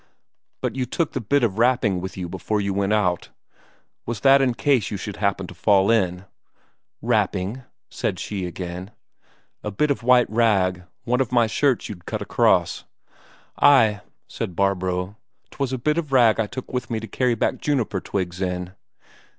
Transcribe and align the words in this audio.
"But 0.61 0.75
you 0.75 0.87
took 0.87 1.11
the 1.13 1.21
bit 1.21 1.43
of 1.43 1.59
wrapping 1.59 2.01
with 2.01 2.17
you 2.17 2.27
before 2.27 2.59
you 2.59 2.73
went 2.73 2.91
out 2.91 3.29
was 4.03 4.21
that 4.21 4.41
in 4.41 4.55
case 4.55 4.89
you 4.89 4.97
should 4.97 5.17
happen 5.17 5.45
to 5.45 5.53
fall 5.53 5.91
in?" 5.91 6.25
"Wrapping?" 7.03 7.61
said 7.87 8.17
she 8.17 8.47
again. 8.47 8.89
"A 9.63 9.69
bit 9.69 9.91
of 9.91 10.01
white 10.01 10.27
rag 10.27 10.85
one 11.03 11.21
of 11.21 11.31
my 11.31 11.45
shirts 11.45 11.87
you'd 11.87 12.07
cut 12.07 12.19
half 12.19 12.23
across." 12.25 12.83
"Ay," 13.61 14.01
said 14.27 14.55
Barbro, 14.55 15.17
"'twas 15.51 15.71
a 15.71 15.77
bit 15.77 15.99
of 15.99 16.11
rag 16.11 16.39
I 16.39 16.47
took 16.47 16.73
with 16.73 16.89
me 16.89 16.99
to 16.99 17.05
carry 17.07 17.35
back 17.35 17.59
juniper 17.59 18.01
twigs 18.01 18.41
in." 18.41 18.71